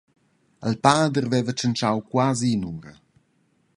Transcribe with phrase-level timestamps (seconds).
[0.69, 2.93] Il pader veva tschintschau quasi in’ura.